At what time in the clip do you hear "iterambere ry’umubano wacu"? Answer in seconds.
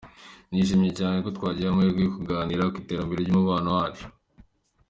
2.83-4.05